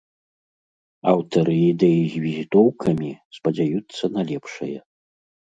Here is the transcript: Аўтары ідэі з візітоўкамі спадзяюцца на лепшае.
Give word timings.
Аўтары 1.11 1.53
ідэі 1.71 2.01
з 2.13 2.21
візітоўкамі 2.23 3.11
спадзяюцца 3.39 4.03
на 4.17 4.21
лепшае. 4.33 4.75